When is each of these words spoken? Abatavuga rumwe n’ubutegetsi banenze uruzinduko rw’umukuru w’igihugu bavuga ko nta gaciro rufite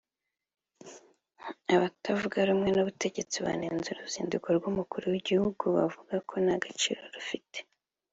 Abatavuga 1.75 2.37
rumwe 2.47 2.69
n’ubutegetsi 2.73 3.37
banenze 3.45 3.87
uruzinduko 3.89 4.47
rw’umukuru 4.57 5.05
w’igihugu 5.13 5.63
bavuga 5.77 6.15
ko 6.29 6.33
nta 6.45 6.55
gaciro 6.63 7.01
rufite 7.15 7.59